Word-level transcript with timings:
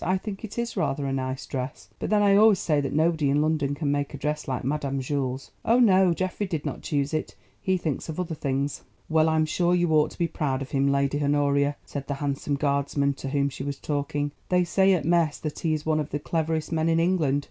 I 0.03 0.17
think 0.17 0.43
it 0.43 0.57
is 0.57 0.75
rather 0.75 1.05
a 1.05 1.13
nice 1.13 1.45
dress, 1.45 1.87
but 1.99 2.09
then 2.09 2.23
I 2.23 2.35
always 2.35 2.57
say 2.57 2.81
that 2.81 2.91
nobody 2.91 3.29
in 3.29 3.39
London 3.39 3.75
can 3.75 3.91
make 3.91 4.15
a 4.15 4.17
dress 4.17 4.47
like 4.47 4.63
Madame 4.63 4.99
Jules. 4.99 5.51
Oh, 5.63 5.77
no, 5.79 6.11
Geoffrey 6.11 6.47
did 6.47 6.65
not 6.65 6.81
choose 6.81 7.13
it; 7.13 7.35
he 7.61 7.77
thinks 7.77 8.09
of 8.09 8.19
other 8.19 8.33
things." 8.33 8.81
"Well, 9.09 9.29
I'm 9.29 9.45
sure 9.45 9.75
you 9.75 9.91
ought 9.91 10.09
to 10.09 10.17
be 10.17 10.27
proud 10.27 10.63
of 10.63 10.71
him, 10.71 10.87
Lady 10.91 11.23
Honoria," 11.23 11.75
said 11.85 12.07
the 12.07 12.15
handsome 12.15 12.55
Guardsman 12.55 13.13
to 13.13 13.29
whom 13.29 13.49
she 13.49 13.63
was 13.63 13.77
talking; 13.77 14.31
"they 14.49 14.63
say 14.63 14.93
at 14.93 15.05
mess 15.05 15.37
that 15.37 15.59
he 15.59 15.71
is 15.71 15.85
one 15.85 15.99
of 15.99 16.09
the 16.09 16.17
cleverest 16.17 16.71
men 16.71 16.89
in 16.89 16.99
England. 16.99 17.39